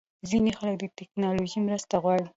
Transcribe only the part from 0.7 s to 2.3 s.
د ټېکنالوژۍ مرسته غواړي.